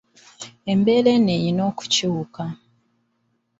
[0.71, 2.43] Embeera eno erina okukyuka.